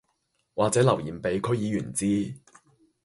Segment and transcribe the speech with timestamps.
[0.55, 2.33] 或者留言話俾區議員知